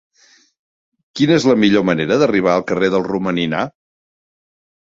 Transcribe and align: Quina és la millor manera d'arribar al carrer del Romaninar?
Quina 1.19 1.35
és 1.41 1.45
la 1.51 1.55
millor 1.65 1.85
manera 1.91 2.17
d'arribar 2.23 2.57
al 2.57 2.65
carrer 2.73 2.91
del 2.97 3.07
Romaninar? 3.11 3.63